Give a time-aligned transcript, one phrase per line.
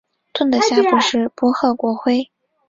[0.33, 2.31] 盾的下部是波赫国徽。